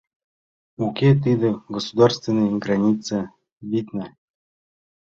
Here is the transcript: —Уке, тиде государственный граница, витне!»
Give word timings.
—Уке, 0.85 1.09
тиде 1.23 1.49
государственный 1.75 2.53
граница, 2.63 3.17
витне!» 3.69 4.07